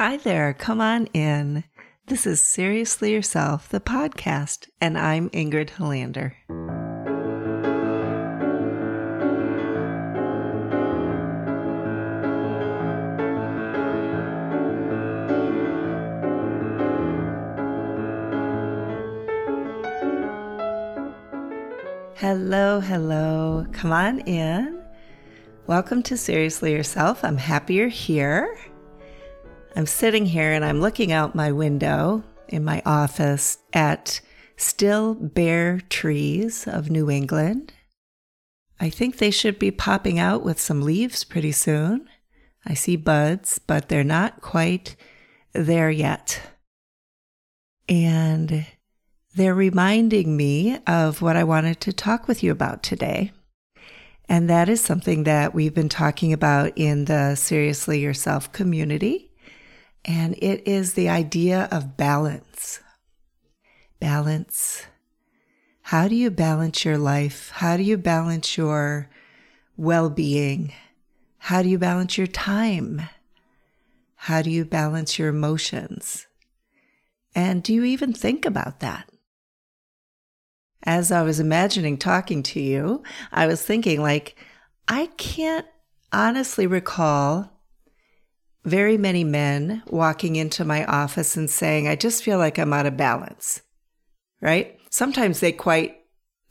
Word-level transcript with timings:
Hi 0.00 0.16
there, 0.16 0.54
come 0.54 0.80
on 0.80 1.06
in. 1.06 1.64
This 2.06 2.24
is 2.24 2.40
Seriously 2.40 3.12
Yourself, 3.12 3.68
the 3.68 3.80
podcast, 3.80 4.68
and 4.80 4.96
I'm 4.96 5.28
Ingrid 5.30 5.70
Helander. 5.70 6.34
Hello, 22.14 22.78
hello. 22.78 23.66
Come 23.72 23.90
on 23.90 24.20
in. 24.20 24.80
Welcome 25.66 26.04
to 26.04 26.16
Seriously 26.16 26.70
Yourself. 26.70 27.24
I'm 27.24 27.38
happy 27.38 27.74
you're 27.74 27.88
here. 27.88 28.56
I'm 29.78 29.86
sitting 29.86 30.26
here 30.26 30.52
and 30.52 30.64
I'm 30.64 30.80
looking 30.80 31.12
out 31.12 31.36
my 31.36 31.52
window 31.52 32.24
in 32.48 32.64
my 32.64 32.82
office 32.84 33.58
at 33.72 34.20
still 34.56 35.14
bare 35.14 35.82
trees 35.88 36.66
of 36.66 36.90
New 36.90 37.08
England. 37.08 37.72
I 38.80 38.90
think 38.90 39.18
they 39.18 39.30
should 39.30 39.56
be 39.56 39.70
popping 39.70 40.18
out 40.18 40.42
with 40.42 40.58
some 40.58 40.82
leaves 40.82 41.22
pretty 41.22 41.52
soon. 41.52 42.08
I 42.66 42.74
see 42.74 42.96
buds, 42.96 43.60
but 43.60 43.88
they're 43.88 44.02
not 44.02 44.40
quite 44.40 44.96
there 45.52 45.92
yet. 45.92 46.40
And 47.88 48.66
they're 49.36 49.54
reminding 49.54 50.36
me 50.36 50.80
of 50.88 51.22
what 51.22 51.36
I 51.36 51.44
wanted 51.44 51.80
to 51.82 51.92
talk 51.92 52.26
with 52.26 52.42
you 52.42 52.50
about 52.50 52.82
today. 52.82 53.30
And 54.28 54.50
that 54.50 54.68
is 54.68 54.80
something 54.80 55.22
that 55.22 55.54
we've 55.54 55.72
been 55.72 55.88
talking 55.88 56.32
about 56.32 56.72
in 56.74 57.04
the 57.04 57.36
Seriously 57.36 58.00
Yourself 58.00 58.50
community 58.50 59.27
and 60.08 60.34
it 60.38 60.66
is 60.66 60.94
the 60.94 61.10
idea 61.10 61.68
of 61.70 61.98
balance. 61.98 62.80
Balance. 64.00 64.86
How 65.82 66.08
do 66.08 66.14
you 66.14 66.30
balance 66.30 66.82
your 66.82 66.96
life? 66.96 67.50
How 67.50 67.76
do 67.76 67.82
you 67.82 67.98
balance 67.98 68.56
your 68.56 69.10
well 69.76 70.08
being? 70.08 70.72
How 71.36 71.62
do 71.62 71.68
you 71.68 71.78
balance 71.78 72.16
your 72.16 72.26
time? 72.26 73.02
How 74.14 74.40
do 74.40 74.50
you 74.50 74.64
balance 74.64 75.18
your 75.18 75.28
emotions? 75.28 76.26
And 77.34 77.62
do 77.62 77.74
you 77.74 77.84
even 77.84 78.14
think 78.14 78.46
about 78.46 78.80
that? 78.80 79.10
As 80.84 81.12
I 81.12 81.22
was 81.22 81.38
imagining 81.38 81.98
talking 81.98 82.42
to 82.44 82.60
you, 82.60 83.02
I 83.30 83.46
was 83.46 83.62
thinking, 83.62 84.00
like, 84.00 84.36
I 84.88 85.06
can't 85.18 85.66
honestly 86.12 86.66
recall 86.66 87.57
very 88.64 88.98
many 88.98 89.24
men 89.24 89.82
walking 89.86 90.36
into 90.36 90.64
my 90.64 90.84
office 90.84 91.36
and 91.36 91.48
saying, 91.48 91.88
I 91.88 91.96
just 91.96 92.22
feel 92.22 92.38
like 92.38 92.58
I'm 92.58 92.72
out 92.72 92.86
of 92.86 92.96
balance, 92.96 93.62
right? 94.40 94.78
Sometimes 94.90 95.40
they 95.40 95.52
quite 95.52 95.98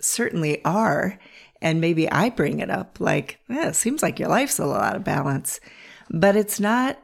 certainly 0.02 0.64
are. 0.64 1.20
And 1.62 1.82
maybe 1.82 2.10
I 2.12 2.30
bring 2.30 2.60
it 2.60 2.70
up 2.70 3.00
like, 3.00 3.40
eh, 3.50 3.70
it 3.70 3.76
seems 3.76 4.04
like 4.04 4.20
your 4.20 4.30
life's 4.30 4.60
a 4.60 4.66
little 4.66 4.82
out 4.82 4.96
of 4.96 5.04
balance. 5.04 5.60
But 6.10 6.36
it's 6.36 6.60
not 6.60 7.00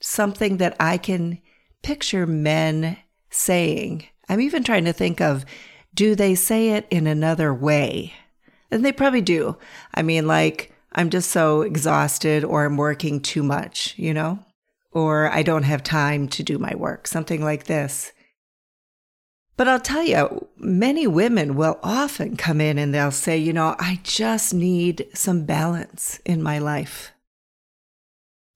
something 0.00 0.56
that 0.56 0.76
I 0.80 0.98
can 0.98 1.40
picture 1.82 2.26
men 2.26 2.98
saying. 3.30 4.06
I'm 4.28 4.40
even 4.40 4.64
trying 4.64 4.84
to 4.86 4.92
think 4.92 5.20
of 5.20 5.44
do 5.94 6.14
they 6.14 6.34
say 6.34 6.70
it 6.70 6.86
in 6.90 7.06
another 7.06 7.52
way? 7.52 8.14
And 8.70 8.84
they 8.84 8.92
probably 8.92 9.20
do. 9.20 9.58
I 9.94 10.02
mean, 10.02 10.26
like, 10.26 10.71
I'm 10.94 11.10
just 11.10 11.30
so 11.30 11.62
exhausted 11.62 12.44
or 12.44 12.64
I'm 12.64 12.76
working 12.76 13.20
too 13.20 13.42
much, 13.42 13.94
you 13.96 14.14
know? 14.14 14.38
or 14.92 15.30
I 15.30 15.42
don't 15.42 15.62
have 15.64 15.82
time 15.82 16.28
to 16.28 16.42
do 16.42 16.58
my 16.58 16.74
work, 16.74 17.06
something 17.06 17.42
like 17.42 17.64
this. 17.64 18.12
But 19.56 19.68
I'll 19.68 19.80
tell 19.80 20.02
you, 20.02 20.48
many 20.56 21.06
women 21.06 21.56
will 21.56 21.78
often 21.82 22.36
come 22.36 22.60
in 22.60 22.78
and 22.78 22.94
they'll 22.94 23.10
say, 23.10 23.36
you 23.36 23.52
know, 23.52 23.76
I 23.78 24.00
just 24.02 24.54
need 24.54 25.06
some 25.14 25.44
balance 25.44 26.20
in 26.24 26.42
my 26.42 26.58
life. 26.58 27.12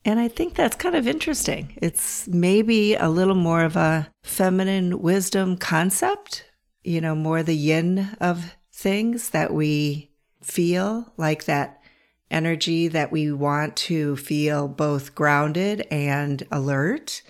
And 0.04 0.20
I 0.20 0.28
think 0.28 0.54
that's 0.54 0.76
kind 0.76 0.94
of 0.94 1.08
interesting. 1.08 1.76
It's 1.82 2.28
maybe 2.28 2.94
a 2.94 3.08
little 3.08 3.34
more 3.34 3.64
of 3.64 3.76
a 3.76 4.08
feminine 4.22 5.00
wisdom 5.02 5.56
concept, 5.56 6.44
you 6.82 7.00
know, 7.00 7.14
more 7.14 7.42
the 7.42 7.56
yin 7.56 8.16
of 8.20 8.56
things 8.72 9.30
that 9.30 9.52
we 9.52 10.10
feel 10.42 11.12
like 11.16 11.44
that 11.46 11.75
energy 12.30 12.88
that 12.88 13.12
we 13.12 13.30
want 13.32 13.76
to 13.76 14.16
feel 14.16 14.68
both 14.68 15.14
grounded 15.14 15.86
and 15.90 16.42
alert. 16.50 17.22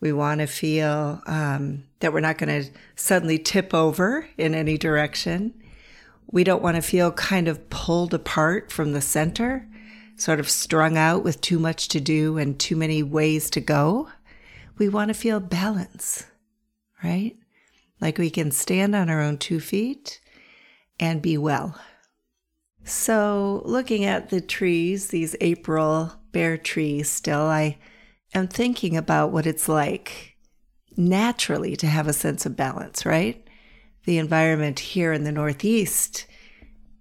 We 0.00 0.12
want 0.12 0.40
to 0.40 0.46
feel 0.46 1.22
um, 1.26 1.84
that 2.00 2.12
we're 2.12 2.20
not 2.20 2.38
going 2.38 2.62
to 2.62 2.70
suddenly 2.94 3.38
tip 3.38 3.74
over 3.74 4.28
in 4.36 4.54
any 4.54 4.78
direction. 4.78 5.54
We 6.30 6.44
don't 6.44 6.62
want 6.62 6.76
to 6.76 6.82
feel 6.82 7.12
kind 7.12 7.48
of 7.48 7.70
pulled 7.70 8.12
apart 8.12 8.70
from 8.70 8.92
the 8.92 9.00
center, 9.00 9.68
sort 10.16 10.40
of 10.40 10.50
strung 10.50 10.96
out 10.96 11.24
with 11.24 11.40
too 11.40 11.58
much 11.58 11.88
to 11.88 12.00
do 12.00 12.36
and 12.36 12.58
too 12.58 12.76
many 12.76 13.02
ways 13.02 13.48
to 13.50 13.60
go. 13.60 14.10
We 14.78 14.88
want 14.88 15.08
to 15.08 15.14
feel 15.14 15.40
balance, 15.40 16.26
right? 17.02 17.36
Like 18.00 18.18
we 18.18 18.30
can 18.30 18.50
stand 18.50 18.94
on 18.94 19.08
our 19.08 19.22
own 19.22 19.38
two 19.38 19.60
feet 19.60 20.20
and 21.00 21.22
be 21.22 21.38
well. 21.38 21.78
So, 22.86 23.62
looking 23.64 24.04
at 24.04 24.30
the 24.30 24.40
trees, 24.40 25.08
these 25.08 25.34
April 25.40 26.12
bare 26.30 26.56
trees 26.56 27.10
still, 27.10 27.40
I 27.40 27.78
am 28.32 28.46
thinking 28.46 28.96
about 28.96 29.32
what 29.32 29.44
it's 29.44 29.68
like 29.68 30.36
naturally 30.96 31.74
to 31.76 31.86
have 31.88 32.06
a 32.06 32.12
sense 32.12 32.46
of 32.46 32.54
balance, 32.54 33.04
right? 33.04 33.44
The 34.04 34.18
environment 34.18 34.78
here 34.78 35.12
in 35.12 35.24
the 35.24 35.32
Northeast 35.32 36.26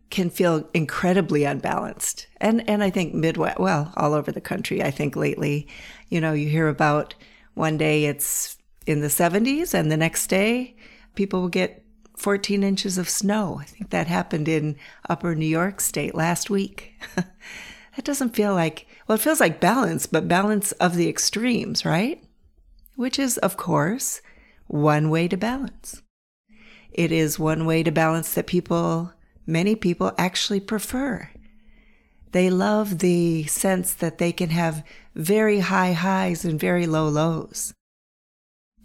can 0.09 0.31
feel 0.31 0.67
incredibly 0.73 1.43
unbalanced. 1.43 2.25
And 2.41 2.67
and 2.67 2.81
I 2.81 2.89
think 2.89 3.13
Midwest, 3.13 3.59
well, 3.59 3.93
all 3.95 4.15
over 4.15 4.31
the 4.31 4.41
country, 4.41 4.81
I 4.81 4.89
think 4.89 5.15
lately, 5.15 5.67
you 6.09 6.19
know, 6.19 6.33
you 6.33 6.49
hear 6.49 6.67
about 6.67 7.13
one 7.53 7.77
day 7.77 8.05
it's 8.05 8.57
in 8.87 9.01
the 9.01 9.07
70s 9.07 9.75
and 9.75 9.91
the 9.91 9.97
next 9.97 10.27
day 10.27 10.75
people 11.13 11.41
will 11.41 11.49
get 11.49 11.84
14 12.17 12.63
inches 12.63 12.97
of 12.97 13.09
snow. 13.09 13.59
I 13.61 13.65
think 13.65 13.89
that 13.89 14.07
happened 14.07 14.47
in 14.47 14.77
upper 15.09 15.35
New 15.35 15.45
York 15.45 15.81
State 15.81 16.15
last 16.15 16.49
week. 16.49 16.93
that 17.15 18.03
doesn't 18.03 18.35
feel 18.35 18.53
like, 18.53 18.87
well, 19.07 19.17
it 19.17 19.21
feels 19.21 19.39
like 19.39 19.59
balance, 19.59 20.05
but 20.05 20.27
balance 20.27 20.71
of 20.73 20.95
the 20.95 21.09
extremes, 21.09 21.85
right? 21.85 22.23
Which 22.95 23.19
is, 23.19 23.37
of 23.39 23.57
course, 23.57 24.21
one 24.67 25.09
way 25.09 25.27
to 25.27 25.37
balance. 25.37 26.01
It 26.91 27.11
is 27.11 27.37
one 27.37 27.65
way 27.65 27.83
to 27.83 27.91
balance 27.91 28.33
that 28.33 28.47
people, 28.47 29.11
many 29.45 29.75
people 29.75 30.13
actually 30.17 30.61
prefer. 30.61 31.29
They 32.31 32.49
love 32.49 32.99
the 32.99 33.43
sense 33.45 33.93
that 33.93 34.17
they 34.17 34.31
can 34.31 34.49
have 34.49 34.83
very 35.13 35.59
high 35.59 35.93
highs 35.93 36.45
and 36.45 36.59
very 36.59 36.87
low 36.87 37.07
lows. 37.07 37.73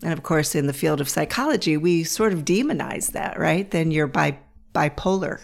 And 0.03 0.13
of 0.13 0.23
course, 0.23 0.55
in 0.55 0.67
the 0.67 0.73
field 0.73 1.01
of 1.01 1.09
psychology, 1.09 1.77
we 1.77 2.05
sort 2.05 2.33
of 2.33 2.45
demonize 2.45 3.13
that, 3.13 3.39
right? 3.39 3.71
Then 3.71 3.91
you're 3.91 4.07
bi- 4.07 4.39
bipolar. 4.75 5.41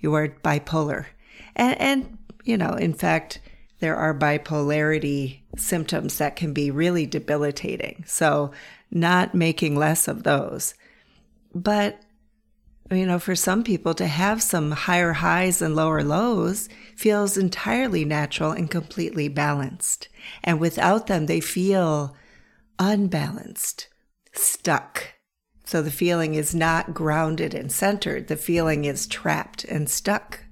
You 0.00 0.14
are 0.14 0.28
bipolar. 0.28 1.06
And, 1.54 1.80
and, 1.80 2.18
you 2.44 2.56
know, 2.56 2.72
in 2.72 2.94
fact, 2.94 3.40
there 3.78 3.96
are 3.96 4.18
bipolarity 4.18 5.40
symptoms 5.56 6.18
that 6.18 6.36
can 6.36 6.52
be 6.52 6.70
really 6.70 7.06
debilitating. 7.06 8.04
So, 8.06 8.52
not 8.90 9.34
making 9.34 9.76
less 9.76 10.08
of 10.08 10.22
those. 10.22 10.74
But, 11.54 12.00
you 12.90 13.06
know, 13.06 13.18
for 13.18 13.34
some 13.34 13.64
people 13.64 13.94
to 13.94 14.06
have 14.06 14.42
some 14.42 14.70
higher 14.70 15.12
highs 15.12 15.60
and 15.60 15.74
lower 15.74 16.02
lows 16.02 16.68
feels 16.94 17.36
entirely 17.36 18.04
natural 18.04 18.52
and 18.52 18.70
completely 18.70 19.28
balanced. 19.28 20.08
And 20.44 20.60
without 20.60 21.06
them, 21.06 21.26
they 21.26 21.40
feel 21.40 22.16
unbalanced, 22.78 23.88
stuck. 24.32 25.14
So 25.64 25.82
the 25.82 25.90
feeling 25.90 26.34
is 26.34 26.54
not 26.54 26.94
grounded 26.94 27.54
and 27.54 27.72
centered. 27.72 28.28
The 28.28 28.36
feeling 28.36 28.84
is 28.84 29.06
trapped 29.06 29.64
and 29.64 29.88
stuck 29.88 30.44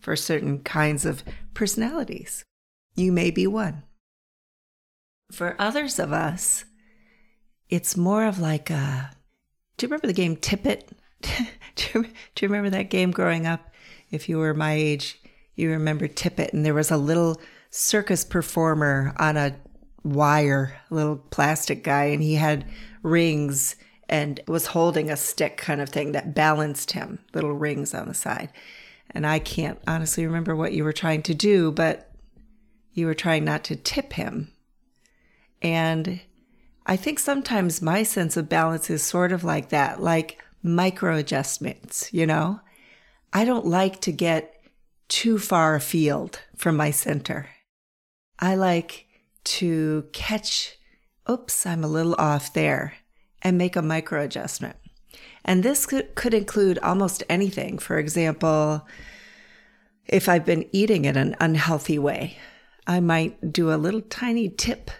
for 0.00 0.16
certain 0.16 0.60
kinds 0.60 1.04
of 1.04 1.22
personalities. 1.54 2.44
You 2.96 3.12
may 3.12 3.30
be 3.30 3.46
one. 3.46 3.84
For 5.30 5.56
others 5.58 5.98
of 5.98 6.12
us, 6.12 6.64
it's 7.68 7.96
more 7.96 8.26
of 8.26 8.38
like 8.38 8.68
a. 8.68 9.10
Do 9.76 9.84
you 9.84 9.88
remember 9.88 10.06
the 10.06 10.12
game 10.12 10.36
Tip-It? 10.36 10.90
do, 11.22 11.84
you, 11.94 12.02
do 12.02 12.44
you 12.44 12.48
remember 12.48 12.70
that 12.70 12.90
game 12.90 13.10
growing 13.10 13.46
up? 13.46 13.70
If 14.10 14.28
you 14.28 14.38
were 14.38 14.52
my 14.52 14.72
age, 14.72 15.20
you 15.54 15.70
remember 15.70 16.06
Tip-It, 16.06 16.52
and 16.52 16.66
there 16.66 16.74
was 16.74 16.90
a 16.90 16.98
little 16.98 17.40
circus 17.70 18.24
performer 18.24 19.14
on 19.18 19.38
a 19.38 19.56
wire, 20.04 20.76
little 20.90 21.16
plastic 21.16 21.84
guy, 21.84 22.04
and 22.04 22.22
he 22.22 22.34
had 22.34 22.64
rings 23.02 23.76
and 24.08 24.40
was 24.46 24.66
holding 24.66 25.10
a 25.10 25.16
stick 25.16 25.56
kind 25.56 25.80
of 25.80 25.88
thing 25.88 26.12
that 26.12 26.34
balanced 26.34 26.92
him, 26.92 27.18
little 27.32 27.52
rings 27.54 27.94
on 27.94 28.08
the 28.08 28.14
side. 28.14 28.50
And 29.10 29.26
I 29.26 29.38
can't 29.38 29.78
honestly 29.86 30.26
remember 30.26 30.56
what 30.56 30.72
you 30.72 30.84
were 30.84 30.92
trying 30.92 31.22
to 31.22 31.34
do, 31.34 31.70
but 31.70 32.10
you 32.92 33.06
were 33.06 33.14
trying 33.14 33.44
not 33.44 33.64
to 33.64 33.76
tip 33.76 34.14
him. 34.14 34.52
And 35.62 36.20
I 36.84 36.96
think 36.96 37.18
sometimes 37.18 37.80
my 37.80 38.02
sense 38.02 38.36
of 38.36 38.48
balance 38.48 38.90
is 38.90 39.02
sort 39.02 39.32
of 39.32 39.44
like 39.44 39.68
that, 39.68 40.02
like 40.02 40.42
micro 40.62 41.16
adjustments, 41.16 42.12
you 42.12 42.26
know? 42.26 42.60
I 43.32 43.44
don't 43.44 43.66
like 43.66 44.00
to 44.02 44.12
get 44.12 44.54
too 45.08 45.38
far 45.38 45.74
afield 45.74 46.40
from 46.56 46.76
my 46.76 46.90
center. 46.90 47.48
I 48.38 48.56
like 48.56 49.06
to 49.44 50.06
catch, 50.12 50.78
oops, 51.28 51.66
I'm 51.66 51.84
a 51.84 51.88
little 51.88 52.14
off 52.18 52.52
there, 52.52 52.94
and 53.42 53.58
make 53.58 53.76
a 53.76 53.82
micro 53.82 54.22
adjustment. 54.22 54.76
And 55.44 55.62
this 55.62 55.86
could, 55.86 56.14
could 56.14 56.34
include 56.34 56.78
almost 56.78 57.24
anything. 57.28 57.78
For 57.78 57.98
example, 57.98 58.86
if 60.06 60.28
I've 60.28 60.44
been 60.44 60.68
eating 60.72 61.04
in 61.04 61.16
an 61.16 61.36
unhealthy 61.40 61.98
way, 61.98 62.38
I 62.86 63.00
might 63.00 63.52
do 63.52 63.72
a 63.72 63.76
little 63.76 64.00
tiny 64.00 64.48
tip 64.48 64.90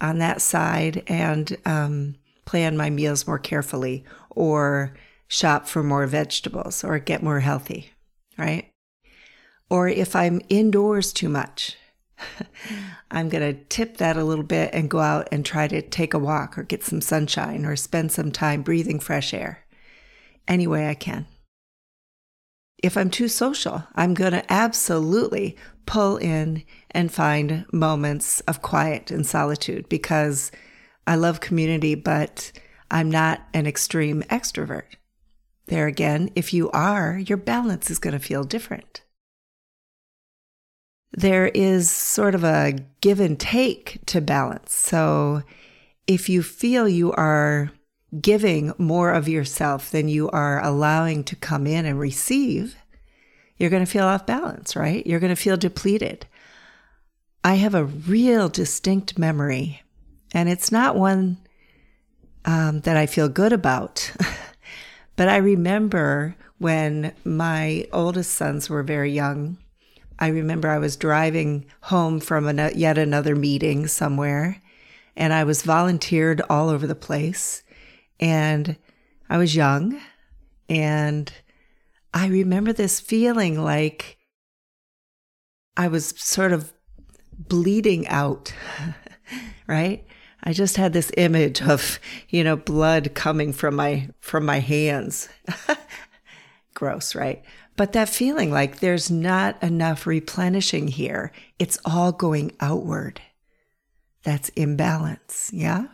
on 0.00 0.18
that 0.18 0.40
side 0.40 1.02
and 1.06 1.56
um, 1.64 2.16
plan 2.44 2.76
my 2.76 2.90
meals 2.90 3.26
more 3.26 3.38
carefully 3.38 4.04
or 4.30 4.94
shop 5.28 5.66
for 5.66 5.82
more 5.82 6.06
vegetables 6.06 6.84
or 6.84 6.98
get 6.98 7.22
more 7.22 7.40
healthy, 7.40 7.90
right? 8.38 8.70
Or 9.68 9.88
if 9.88 10.14
I'm 10.14 10.40
indoors 10.48 11.12
too 11.12 11.28
much, 11.28 11.76
I'm 13.10 13.28
going 13.28 13.54
to 13.54 13.64
tip 13.64 13.98
that 13.98 14.16
a 14.16 14.24
little 14.24 14.44
bit 14.44 14.70
and 14.72 14.90
go 14.90 15.00
out 15.00 15.28
and 15.30 15.44
try 15.44 15.68
to 15.68 15.82
take 15.82 16.14
a 16.14 16.18
walk 16.18 16.58
or 16.58 16.62
get 16.62 16.82
some 16.82 17.00
sunshine 17.00 17.64
or 17.64 17.76
spend 17.76 18.12
some 18.12 18.32
time 18.32 18.62
breathing 18.62 19.00
fresh 19.00 19.32
air 19.34 19.64
any 20.48 20.66
way 20.66 20.88
I 20.88 20.94
can. 20.94 21.26
If 22.82 22.96
I'm 22.96 23.10
too 23.10 23.28
social, 23.28 23.84
I'm 23.94 24.14
going 24.14 24.32
to 24.32 24.52
absolutely 24.52 25.56
pull 25.86 26.18
in 26.18 26.64
and 26.90 27.12
find 27.12 27.64
moments 27.72 28.40
of 28.40 28.62
quiet 28.62 29.10
and 29.10 29.26
solitude 29.26 29.88
because 29.88 30.52
I 31.06 31.14
love 31.16 31.40
community, 31.40 31.94
but 31.94 32.52
I'm 32.90 33.10
not 33.10 33.46
an 33.54 33.66
extreme 33.66 34.22
extrovert. 34.24 34.96
There 35.66 35.86
again, 35.86 36.30
if 36.34 36.52
you 36.52 36.70
are, 36.70 37.18
your 37.18 37.38
balance 37.38 37.90
is 37.90 37.98
going 37.98 38.12
to 38.12 38.20
feel 38.20 38.44
different. 38.44 39.02
There 41.16 41.48
is 41.48 41.90
sort 41.90 42.34
of 42.34 42.44
a 42.44 42.74
give 43.00 43.20
and 43.20 43.40
take 43.40 43.98
to 44.06 44.20
balance. 44.20 44.74
So 44.74 45.42
if 46.06 46.28
you 46.28 46.42
feel 46.42 46.88
you 46.88 47.12
are 47.12 47.72
giving 48.20 48.72
more 48.78 49.12
of 49.12 49.28
yourself 49.28 49.90
than 49.90 50.08
you 50.08 50.30
are 50.30 50.62
allowing 50.62 51.24
to 51.24 51.36
come 51.36 51.66
in 51.66 51.86
and 51.86 51.98
receive, 51.98 52.76
you're 53.56 53.70
going 53.70 53.84
to 53.84 53.90
feel 53.90 54.04
off 54.04 54.26
balance, 54.26 54.76
right? 54.76 55.06
You're 55.06 55.20
going 55.20 55.34
to 55.34 55.40
feel 55.40 55.56
depleted. 55.56 56.26
I 57.42 57.54
have 57.54 57.74
a 57.74 57.84
real 57.84 58.48
distinct 58.48 59.18
memory, 59.18 59.82
and 60.32 60.48
it's 60.48 60.70
not 60.70 60.96
one 60.96 61.38
um, 62.44 62.80
that 62.80 62.96
I 62.96 63.06
feel 63.06 63.28
good 63.28 63.52
about. 63.52 64.12
but 65.16 65.28
I 65.28 65.36
remember 65.36 66.36
when 66.58 67.14
my 67.24 67.86
oldest 67.92 68.32
sons 68.32 68.68
were 68.68 68.82
very 68.82 69.12
young. 69.12 69.58
I 70.18 70.28
remember 70.28 70.68
I 70.68 70.78
was 70.78 70.96
driving 70.96 71.66
home 71.82 72.20
from 72.20 72.46
an, 72.46 72.70
yet 72.74 72.98
another 72.98 73.36
meeting 73.36 73.86
somewhere, 73.86 74.62
and 75.16 75.32
I 75.32 75.44
was 75.44 75.62
volunteered 75.62 76.42
all 76.48 76.68
over 76.68 76.86
the 76.86 76.94
place. 76.94 77.62
And 78.18 78.76
I 79.28 79.36
was 79.36 79.54
young, 79.54 80.00
and 80.68 81.30
I 82.14 82.28
remember 82.28 82.72
this 82.72 82.98
feeling 82.98 83.62
like 83.62 84.16
I 85.76 85.88
was 85.88 86.14
sort 86.16 86.52
of 86.52 86.72
bleeding 87.38 88.08
out, 88.08 88.54
right? 89.66 90.06
I 90.42 90.52
just 90.52 90.76
had 90.76 90.92
this 90.92 91.10
image 91.16 91.60
of, 91.60 91.98
you 92.28 92.44
know, 92.44 92.56
blood 92.56 93.14
coming 93.14 93.52
from 93.52 93.76
my 93.76 94.08
from 94.20 94.46
my 94.46 94.60
hands. 94.60 95.28
Gross, 96.74 97.14
right? 97.14 97.44
But 97.76 97.92
that 97.92 98.08
feeling 98.08 98.50
like 98.50 98.80
there's 98.80 99.10
not 99.10 99.62
enough 99.62 100.06
replenishing 100.06 100.88
here. 100.88 101.30
It's 101.58 101.78
all 101.84 102.10
going 102.10 102.52
outward. 102.58 103.20
That's 104.22 104.48
imbalance, 104.50 105.50
yeah? 105.52 105.88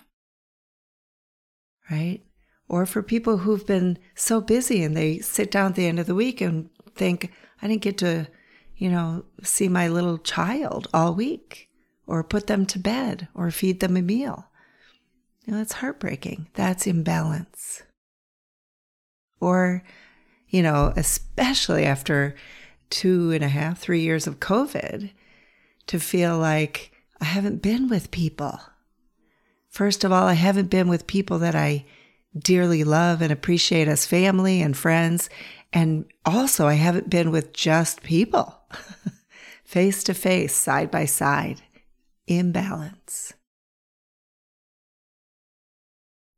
Right? 1.91 2.23
Or 2.69 2.87
for 2.87 3.03
people 3.03 3.39
who've 3.39 3.67
been 3.67 3.99
so 4.15 4.41
busy 4.41 4.83
and 4.83 4.97
they 4.97 5.19
sit 5.19 5.51
down 5.51 5.71
at 5.71 5.75
the 5.75 5.87
end 5.87 5.99
of 5.99 6.07
the 6.07 6.15
week 6.15 6.41
and 6.41 6.71
think, 6.95 7.33
I 7.61 7.69
didn't 7.69 7.83
get 7.83 7.99
to, 7.99 8.29
you 8.77 8.89
know, 8.89 9.25
see 9.43 9.69
my 9.69 9.89
little 9.89 10.19
child 10.19 10.89
all 10.95 11.15
week 11.15 11.69
or 12.07 12.25
put 12.25 12.47
them 12.47 12.65
to 12.67 12.79
bed 12.79 13.29
or 13.35 13.51
feed 13.51 13.81
them 13.81 13.97
a 13.97 14.03
meal. 14.03 14.47
You 15.45 15.53
know, 15.53 15.59
that's 15.59 15.75
heartbreaking. 15.75 16.49
That's 16.55 16.87
imbalance. 16.87 17.83
Or, 19.41 19.83
you 20.53 20.63
know, 20.63 20.93
especially 20.97 21.85
after 21.85 22.37
two 22.91 23.33
and 23.33 23.43
a 23.43 23.49
half, 23.49 23.81
three 23.81 24.03
years 24.03 24.27
of 24.29 24.39
COVID, 24.39 25.11
to 25.89 25.99
feel 25.99 26.39
like 26.39 26.93
I 27.21 27.25
haven't 27.25 27.63
been 27.63 27.89
with 27.89 28.13
people. 28.13 28.61
First 29.71 30.05
of 30.05 30.13
all, 30.13 30.29
I 30.29 30.35
haven't 30.35 30.69
been 30.69 30.89
with 30.89 31.07
people 31.07 31.39
that 31.41 31.55
I 31.55 31.87
dearly 32.39 32.85
love 32.85 33.23
and 33.23 33.33
appreciate 33.33 33.89
as 33.89 34.07
family 34.07 34.61
and 34.61 34.77
friends. 34.77 35.31
And 35.73 36.05
also, 36.27 36.67
I 36.67 36.75
haven't 36.75 37.09
been 37.09 37.31
with 37.31 37.55
just 37.55 38.03
people, 38.03 38.61
face 39.65 40.05
to 40.05 40.13
face, 40.13 40.55
side 40.55 40.91
by 40.91 41.07
side, 41.07 41.63
imbalance. 42.27 43.33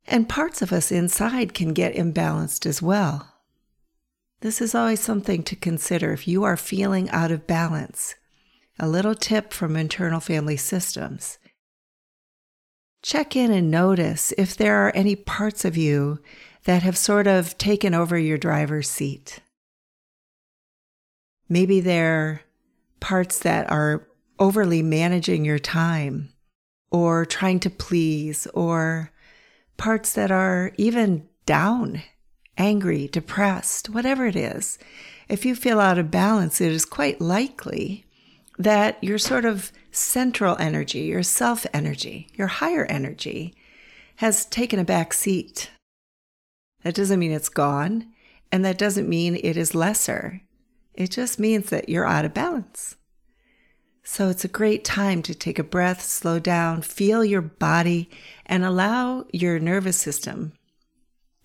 And 0.07 0.29
parts 0.29 0.61
of 0.61 0.71
us 0.71 0.89
inside 0.89 1.53
can 1.53 1.73
get 1.73 1.95
imbalanced 1.95 2.65
as 2.65 2.81
well. 2.81 3.34
This 4.45 4.61
is 4.61 4.75
always 4.75 4.99
something 4.99 5.41
to 5.41 5.55
consider 5.55 6.13
if 6.13 6.27
you 6.27 6.43
are 6.43 6.55
feeling 6.55 7.09
out 7.09 7.31
of 7.31 7.47
balance. 7.47 8.13
A 8.77 8.87
little 8.87 9.15
tip 9.15 9.51
from 9.51 9.75
internal 9.75 10.19
family 10.19 10.55
systems 10.55 11.39
check 13.01 13.35
in 13.35 13.51
and 13.51 13.71
notice 13.71 14.35
if 14.37 14.55
there 14.55 14.85
are 14.85 14.91
any 14.93 15.15
parts 15.15 15.65
of 15.65 15.75
you 15.75 16.19
that 16.65 16.83
have 16.83 16.95
sort 16.95 17.25
of 17.25 17.57
taken 17.57 17.95
over 17.95 18.19
your 18.19 18.37
driver's 18.37 18.87
seat. 18.87 19.39
Maybe 21.49 21.79
they're 21.79 22.43
parts 22.99 23.39
that 23.39 23.71
are 23.71 24.07
overly 24.37 24.83
managing 24.83 25.43
your 25.43 25.57
time 25.57 26.29
or 26.91 27.25
trying 27.25 27.61
to 27.61 27.71
please 27.71 28.45
or 28.53 29.11
parts 29.75 30.13
that 30.13 30.29
are 30.29 30.71
even 30.77 31.27
down, 31.47 32.03
angry, 32.57 33.07
depressed, 33.07 33.89
whatever 33.89 34.25
it 34.25 34.35
is. 34.35 34.77
If 35.27 35.45
you 35.45 35.55
feel 35.55 35.79
out 35.79 35.97
of 35.97 36.11
balance, 36.11 36.61
it 36.61 36.71
is 36.71 36.85
quite 36.85 37.19
likely 37.19 38.05
that 38.57 39.03
your 39.03 39.17
sort 39.17 39.45
of 39.45 39.71
central 39.91 40.55
energy, 40.59 41.01
your 41.01 41.23
self 41.23 41.65
energy, 41.73 42.29
your 42.35 42.47
higher 42.47 42.85
energy 42.85 43.53
has 44.17 44.45
taken 44.45 44.79
a 44.79 44.85
back 44.85 45.13
seat. 45.13 45.71
That 46.83 46.95
doesn't 46.95 47.19
mean 47.19 47.31
it's 47.31 47.49
gone, 47.49 48.13
and 48.51 48.63
that 48.63 48.77
doesn't 48.77 49.09
mean 49.09 49.35
it 49.35 49.57
is 49.57 49.75
lesser. 49.75 50.41
It 50.93 51.11
just 51.11 51.39
means 51.39 51.69
that 51.69 51.89
you're 51.89 52.05
out 52.05 52.25
of 52.25 52.33
balance. 52.33 52.95
So 54.03 54.29
it's 54.29 54.45
a 54.45 54.49
great 54.49 54.85
time 54.85 55.23
to 55.23 55.33
take 55.33 55.57
a 55.57 55.63
breath, 55.63 56.01
slow 56.03 56.37
down, 56.37 56.83
feel 56.83 57.25
your 57.25 57.41
body, 57.41 58.09
and 58.45 58.63
allow 58.63 59.25
your 59.33 59.59
nervous 59.59 59.97
system 59.97 60.53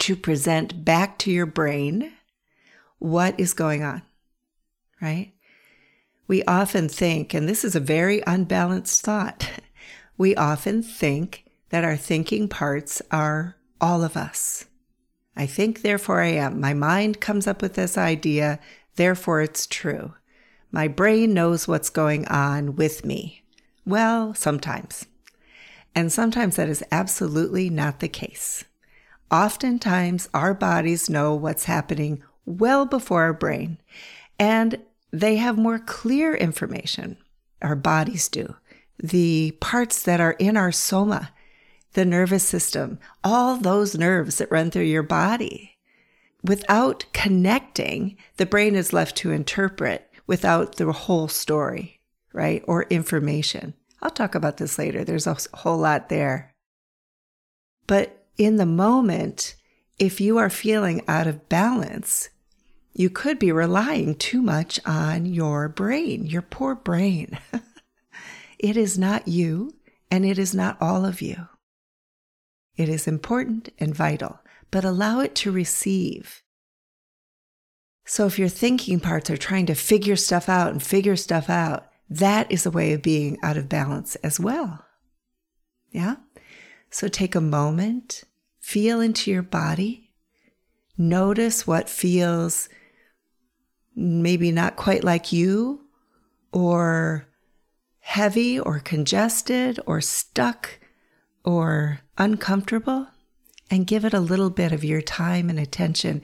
to 0.01 0.17
present 0.17 0.85
back 0.85 1.19
to 1.19 1.31
your 1.31 1.47
brain 1.47 2.13
what 2.99 3.39
is 3.39 3.55
going 3.55 3.83
on, 3.83 4.03
right? 5.01 5.33
We 6.27 6.43
often 6.45 6.89
think, 6.89 7.35
and 7.35 7.49
this 7.49 7.65
is 7.65 7.75
a 7.75 7.81
very 7.81 8.23
unbalanced 8.27 9.03
thought, 9.03 9.49
we 10.19 10.35
often 10.35 10.83
think 10.83 11.45
that 11.71 11.85
our 11.85 11.97
thinking 11.97 12.49
parts 12.49 13.01
are 13.11 13.57
all 13.81 14.03
of 14.03 14.17
us. 14.17 14.67
I 15.37 15.47
think, 15.47 15.83
therefore 15.83 16.21
I 16.21 16.33
am. 16.33 16.61
My 16.61 16.75
mind 16.75 17.21
comes 17.21 17.47
up 17.47 17.63
with 17.63 17.75
this 17.75 17.97
idea, 17.97 18.59
therefore 18.97 19.41
it's 19.41 19.67
true. 19.67 20.15
My 20.73 20.89
brain 20.89 21.35
knows 21.35 21.67
what's 21.67 21.91
going 21.91 22.27
on 22.29 22.77
with 22.77 23.05
me. 23.05 23.43
Well, 23.85 24.35
sometimes. 24.35 25.07
And 25.95 26.13
sometimes 26.13 26.57
that 26.57 26.69
is 26.69 26.85
absolutely 26.93 27.71
not 27.71 28.01
the 28.01 28.09
case. 28.09 28.65
Oftentimes, 29.31 30.29
our 30.35 30.55
bodies 30.55 31.09
know 31.09 31.35
what's 31.35 31.65
happening 31.65 32.23
well 32.45 32.85
before 32.85 33.23
our 33.23 33.33
brain. 33.33 33.79
And 34.39 34.83
they 35.13 35.37
have 35.37 35.59
more 35.59 35.79
clear 35.79 36.35
information. 36.35 37.17
Our 37.63 37.77
bodies 37.77 38.29
do. 38.29 38.57
The 38.99 39.53
parts 39.61 40.03
that 40.03 40.21
are 40.21 40.33
in 40.33 40.57
our 40.57 40.73
soma, 40.73 41.33
the 41.93 42.05
nervous 42.05 42.45
system, 42.45 42.99
all 43.23 43.57
those 43.57 43.97
nerves 43.97 44.39
that 44.39 44.51
run 44.51 44.71
through 44.71 44.83
your 44.83 45.03
body. 45.03 45.79
Without 46.43 47.05
connecting, 47.13 48.17
the 48.37 48.47
brain 48.47 48.75
is 48.75 48.93
left 48.93 49.17
to 49.19 49.31
interpret 49.31 50.11
without 50.27 50.77
the 50.77 50.91
whole 50.93 51.29
story, 51.29 52.01
right? 52.33 52.65
Or 52.67 52.85
information. 52.85 53.75
I'll 54.03 54.11
talk 54.11 54.35
about 54.35 54.57
this 54.57 54.79
later. 54.79 55.05
There's 55.05 55.27
a 55.27 55.37
whole 55.55 55.79
lot 55.79 56.09
there. 56.09 56.55
But 57.87 58.20
in 58.41 58.57
the 58.57 58.65
moment, 58.65 59.55
if 59.99 60.19
you 60.19 60.39
are 60.39 60.49
feeling 60.49 61.03
out 61.07 61.27
of 61.27 61.51
balance, 61.51 62.31
you 62.95 63.11
could 63.11 63.39
be 63.39 63.53
relying 63.53 64.15
too 64.15 64.41
much 64.41 64.81
on 64.87 65.27
your 65.27 65.69
brain, 65.69 66.25
your 66.25 66.41
poor 66.41 66.75
brain. 66.75 67.39
it 68.59 68.79
is 68.79 68.97
not 68.97 69.29
you, 69.29 69.75
and 70.11 70.25
it 70.25 70.39
is 70.39 70.55
not 70.55 70.81
all 70.81 71.05
of 71.05 71.21
you. 71.21 71.49
It 72.79 72.89
is 72.89 73.07
important 73.07 73.69
and 73.79 73.95
vital, 73.95 74.41
but 74.71 74.87
allow 74.87 75.21
it 75.21 75.35
to 75.35 75.53
receive. 75.53 76.43
So 78.07 78.25
if 78.25 78.39
your 78.39 78.49
thinking 78.49 79.01
parts 79.01 79.29
are 79.29 79.37
trying 79.37 79.67
to 79.67 79.75
figure 79.75 80.17
stuff 80.17 80.49
out 80.49 80.73
and 80.73 80.83
figure 80.83 81.17
stuff 81.17 81.51
out, 81.51 81.91
that 82.09 82.51
is 82.51 82.65
a 82.65 82.71
way 82.71 82.95
of 82.95 83.03
being 83.03 83.37
out 83.43 83.59
of 83.59 83.69
balance 83.69 84.15
as 84.17 84.41
well. 84.41 84.87
Yeah? 85.91 86.17
So 86.91 87.07
take 87.07 87.35
a 87.35 87.41
moment, 87.41 88.25
feel 88.71 89.01
into 89.01 89.33
your 89.33 89.43
body, 89.43 90.13
notice 90.97 91.67
what 91.67 91.89
feels 91.89 92.69
maybe 93.97 94.53
not 94.53 94.77
quite 94.77 95.03
like 95.03 95.33
you, 95.33 95.81
or 96.53 97.27
heavy, 97.99 98.61
or 98.61 98.79
congested, 98.79 99.81
or 99.87 100.01
stuck, 100.01 100.79
or 101.45 102.01
uncomfortable, 102.17 103.09
and 103.73 103.89
give 103.89 104.05
it 104.05 104.15
a 104.15 104.21
little 104.21 104.51
bit 104.51 104.71
of 104.71 104.85
your 104.85 105.03
time 105.03 105.51
and 105.51 105.59
attention 105.59 106.23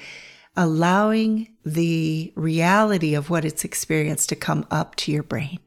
allowing 0.56 1.48
the 1.64 2.32
reality 2.36 3.14
of 3.14 3.28
what 3.28 3.44
it's 3.44 3.64
experienced 3.64 4.28
to 4.28 4.36
come 4.36 4.64
up 4.70 4.94
to 4.94 5.10
your 5.10 5.24
brain. 5.24 5.58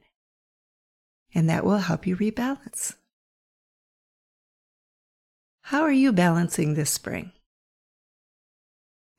And 1.35 1.49
that 1.49 1.65
will 1.65 1.79
help 1.79 2.07
you 2.07 2.15
rebalance. 2.15 2.95
How 5.69 5.83
are 5.83 5.91
you 5.91 6.11
balancing 6.11 6.73
this 6.73 6.89
spring? 6.89 7.31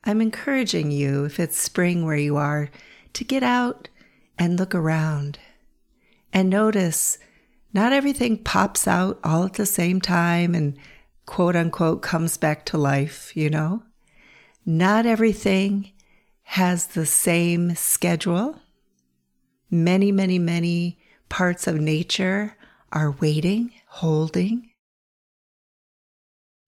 I'm 0.02 0.21
encouraging 0.21 0.90
you, 0.90 1.25
if 1.25 1.38
it's 1.38 1.57
spring 1.57 2.04
where 2.04 2.16
you 2.16 2.37
are, 2.38 2.71
to 3.12 3.23
get 3.23 3.45
out 3.45 3.88
and 4.37 4.59
look 4.59 4.75
around 4.75 5.38
and 6.33 6.50
notice 6.50 7.19
not 7.73 7.92
everything 7.92 8.37
pops 8.37 8.88
out 8.88 9.21
all 9.23 9.45
at 9.45 9.52
the 9.52 9.64
same 9.64 10.00
time 10.00 10.57
and 10.57 10.76
quote 11.25 11.54
unquote 11.54 12.02
comes 12.02 12.37
back 12.37 12.66
to 12.66 12.76
life, 12.76 13.30
you 13.37 13.49
know? 13.49 13.85
Not 14.66 15.07
everything 15.07 15.92
has 16.42 16.88
the 16.88 17.07
same 17.07 17.76
schedule. 17.76 18.59
Many, 19.71 20.11
many, 20.11 20.40
many 20.40 20.99
parts 21.28 21.69
of 21.69 21.76
nature 21.80 22.57
are 22.90 23.12
waiting, 23.12 23.71
holding. 23.87 24.70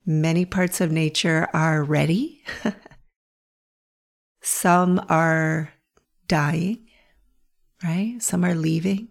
Many 0.04 0.44
parts 0.44 0.80
of 0.80 0.90
nature 0.90 1.49
are 1.52 1.82
ready. 1.82 2.42
Some 4.42 5.04
are 5.09 5.73
dying, 6.26 6.87
right? 7.85 8.21
Some 8.21 8.44
are 8.44 8.54
leaving. 8.54 9.09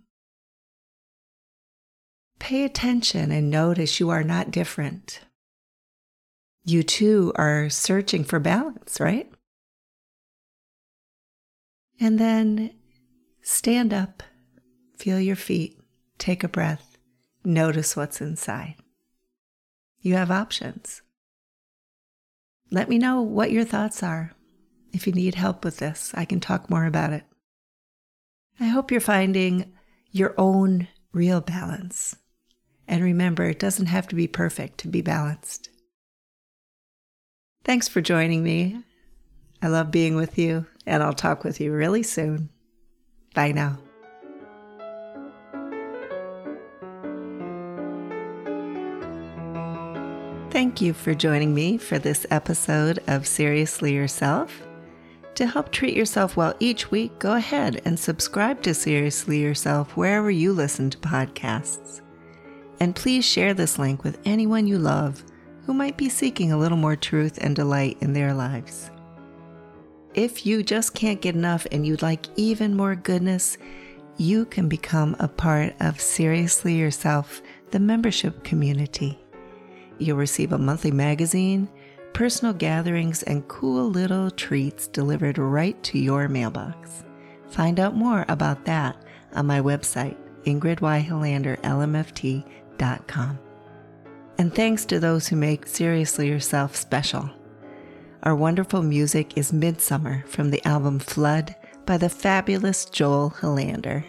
Pay 2.40 2.64
attention 2.64 3.32
and 3.32 3.50
notice 3.50 4.00
you 4.00 4.10
are 4.10 4.24
not 4.24 4.52
different 4.52 5.22
you 6.64 6.84
too 6.84 7.32
are 7.36 7.70
searching 7.70 8.24
for 8.24 8.40
balance, 8.40 9.00
right? 9.00 9.32
And 12.00 12.20
then 12.20 12.74
stand 13.42 13.94
up, 13.94 14.24
feel 14.98 15.20
your 15.20 15.36
feet, 15.36 15.80
take 16.18 16.44
a 16.44 16.48
breath, 16.48 16.98
notice 17.44 17.96
what's 17.96 18.22
inside. 18.22 18.76
You 20.02 20.16
have 20.16 20.32
options. 20.32 21.02
Let 22.72 22.90
me 22.90 22.98
know 22.98 23.22
what 23.22 23.52
your 23.52 23.66
thoughts 23.66 24.02
are. 24.02 24.32
If 24.94 25.08
you 25.08 25.14
need 25.14 25.36
help 25.36 25.64
with 25.64 25.78
this, 25.78 26.12
I 26.16 26.26
can 26.26 26.40
talk 26.40 26.70
more 26.70 26.86
about 26.86 27.14
it. 27.14 27.24
I 28.60 28.66
hope 28.66 28.92
you're 28.92 29.00
finding 29.00 29.74
your 30.12 30.34
own 30.38 30.88
real 31.14 31.42
balance. 31.42 32.16
And 32.88 33.04
remember, 33.04 33.46
it 33.46 33.60
doesn't 33.60 33.86
have 33.86 34.08
to 34.10 34.16
be 34.16 34.28
perfect 34.28 34.80
to 34.80 34.88
be 34.88 35.02
balanced. 35.02 35.70
Thanks 37.64 37.88
for 37.88 38.02
joining 38.02 38.44
me. 38.44 38.84
I 39.62 39.68
love 39.68 39.92
being 39.92 40.16
with 40.16 40.38
you, 40.38 40.66
and 40.86 41.04
I'll 41.04 41.14
talk 41.14 41.44
with 41.44 41.62
you 41.62 41.72
really 41.72 42.04
soon. 42.04 42.50
Bye 43.34 43.52
now. 43.52 43.78
Thank 50.62 50.80
you 50.80 50.94
for 50.94 51.16
joining 51.16 51.56
me 51.56 51.80
for 51.80 51.98
this 51.98 52.28
episode 52.30 53.00
of 53.08 53.26
Seriously 53.26 53.96
Yourself. 53.96 54.62
To 55.34 55.48
help 55.48 55.72
treat 55.72 55.96
yourself 55.96 56.38
well 56.38 56.54
each 56.60 56.92
week, 56.92 57.18
go 57.18 57.34
ahead 57.34 57.82
and 57.84 57.98
subscribe 57.98 58.62
to 58.62 58.76
Seriously 58.76 59.42
Yourself 59.42 59.98
wherever 59.98 60.30
you 60.30 60.54
listen 60.54 60.92
to 60.92 61.00
podcasts. 61.00 62.02
And 62.80 62.96
please 62.96 63.26
share 63.26 63.56
this 63.56 63.80
link 63.80 64.04
with 64.04 64.20
anyone 64.24 64.68
you 64.68 64.78
love 64.78 65.24
who 65.66 65.74
might 65.74 65.98
be 65.98 66.10
seeking 66.10 66.52
a 66.52 66.58
little 66.60 66.78
more 66.78 66.96
truth 66.96 67.40
and 67.42 67.56
delight 67.56 67.98
in 68.00 68.14
their 68.14 68.36
lives. 68.36 68.92
If 70.14 70.46
you 70.46 70.62
just 70.62 70.94
can't 70.94 71.22
get 71.22 71.34
enough 71.34 71.66
and 71.72 71.88
you'd 71.88 72.04
like 72.04 72.28
even 72.36 72.78
more 72.78 72.94
goodness, 72.94 73.58
you 74.18 74.46
can 74.46 74.70
become 74.70 75.16
a 75.18 75.28
part 75.28 75.74
of 75.80 76.00
Seriously 76.00 76.76
Yourself, 76.76 77.42
the 77.72 77.80
membership 77.80 78.44
community. 78.44 79.21
You'll 80.02 80.18
receive 80.18 80.52
a 80.52 80.58
monthly 80.58 80.92
magazine, 80.92 81.70
personal 82.14 82.54
gatherings, 82.54 83.24
and 83.24 83.48
cool 83.48 83.90
little 83.90 84.30
treats 84.32 84.88
delivered 84.88 85.38
right 85.38 85.82
to 85.84 86.00
your 86.00 86.28
mailbox. 86.28 87.06
Find 87.50 87.80
out 87.80 87.96
more 87.96 88.26
about 88.28 88.66
that 88.66 88.98
on 89.34 89.46
my 89.46 89.62
website, 89.62 90.18
ingridyhilanderlmft.com. 90.44 93.40
And 94.38 94.56
thanks 94.56 94.86
to 94.86 95.00
those 95.00 95.28
who 95.28 95.36
make 95.36 95.68
Seriously 95.68 96.28
Yourself 96.28 96.76
special. 96.76 97.30
Our 98.24 98.36
wonderful 98.36 98.82
music 98.82 99.38
is 99.38 99.54
Midsummer 99.54 100.24
from 100.28 100.50
the 100.50 100.68
album 100.68 100.98
Flood 100.98 101.56
by 101.86 101.98
the 101.98 102.10
fabulous 102.10 102.86
Joel 102.86 103.36
Helander. 103.40 104.04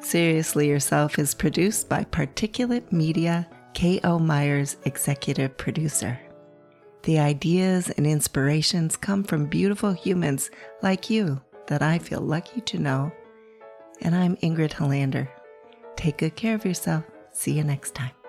Seriously 0.00 0.68
Yourself 0.68 1.18
is 1.18 1.34
produced 1.34 1.88
by 1.88 2.04
Particulate 2.04 2.92
Media, 2.92 3.48
K.O. 3.74 4.18
Myers, 4.18 4.76
executive 4.84 5.56
producer. 5.56 6.18
The 7.02 7.18
ideas 7.18 7.90
and 7.90 8.06
inspirations 8.06 8.96
come 8.96 9.24
from 9.24 9.46
beautiful 9.46 9.92
humans 9.92 10.50
like 10.82 11.10
you 11.10 11.40
that 11.66 11.82
I 11.82 11.98
feel 11.98 12.20
lucky 12.20 12.60
to 12.60 12.78
know. 12.78 13.12
And 14.00 14.14
I'm 14.14 14.36
Ingrid 14.36 14.72
Helander. 14.72 15.28
Take 15.96 16.18
good 16.18 16.36
care 16.36 16.54
of 16.54 16.64
yourself. 16.64 17.04
See 17.32 17.52
you 17.52 17.64
next 17.64 17.94
time. 17.94 18.21